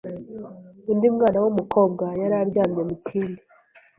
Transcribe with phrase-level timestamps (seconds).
[0.91, 3.41] undi mwana w’umukobwa yari aryamye mu kindi